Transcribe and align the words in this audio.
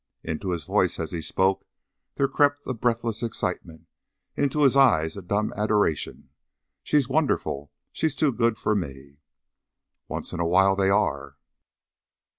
Into 0.23 0.49
his 0.49 0.63
voice, 0.63 0.99
as 0.99 1.11
he 1.11 1.21
spoke, 1.21 1.63
there 2.15 2.27
crept 2.27 2.65
a 2.65 2.73
breathless 2.73 3.21
excitement, 3.21 3.85
into 4.35 4.63
his 4.63 4.75
eyes 4.75 5.15
a 5.15 5.21
dumb 5.21 5.53
adoration. 5.55 6.29
"She's 6.81 7.07
wonderful! 7.07 7.71
She's 7.91 8.15
too 8.15 8.31
good 8.33 8.57
for 8.57 8.73
me." 8.75 9.17
"Once 10.07 10.33
and 10.33 10.41
a 10.41 10.45
while 10.47 10.75
they 10.75 10.89
are." 10.89 11.37